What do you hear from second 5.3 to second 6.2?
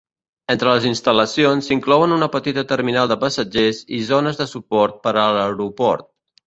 l'aeroport.